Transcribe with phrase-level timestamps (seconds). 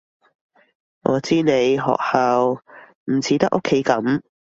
[1.03, 4.23] 我知你學校唔似得屋企噉